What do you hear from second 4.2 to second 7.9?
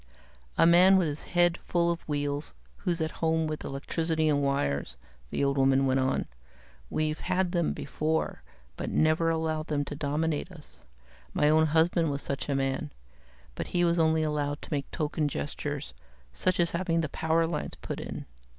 and wires," the old woman went on. "We've had them